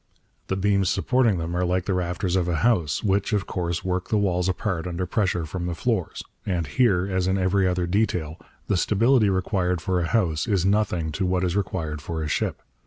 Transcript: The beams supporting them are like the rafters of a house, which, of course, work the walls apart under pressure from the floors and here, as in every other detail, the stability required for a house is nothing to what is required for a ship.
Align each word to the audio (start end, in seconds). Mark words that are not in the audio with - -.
The 0.47 0.55
beams 0.55 0.89
supporting 0.89 1.37
them 1.37 1.55
are 1.55 1.63
like 1.63 1.85
the 1.85 1.93
rafters 1.93 2.35
of 2.35 2.47
a 2.47 2.55
house, 2.65 3.03
which, 3.03 3.33
of 3.33 3.45
course, 3.45 3.85
work 3.85 4.09
the 4.09 4.17
walls 4.17 4.49
apart 4.49 4.87
under 4.87 5.05
pressure 5.05 5.45
from 5.45 5.67
the 5.67 5.75
floors 5.75 6.23
and 6.43 6.65
here, 6.65 7.05
as 7.05 7.27
in 7.27 7.37
every 7.37 7.67
other 7.67 7.85
detail, 7.85 8.39
the 8.65 8.77
stability 8.77 9.29
required 9.29 9.79
for 9.79 9.99
a 9.99 10.07
house 10.07 10.47
is 10.47 10.65
nothing 10.65 11.11
to 11.11 11.25
what 11.27 11.43
is 11.43 11.55
required 11.55 12.01
for 12.01 12.23
a 12.23 12.27
ship. 12.27 12.63